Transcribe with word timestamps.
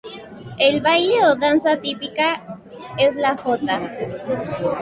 El 0.57 0.81
baile 0.81 1.23
o 1.27 1.35
danza 1.35 1.77
típica 1.79 2.57
es 2.97 3.15
la 3.15 3.37
jota. 3.37 3.79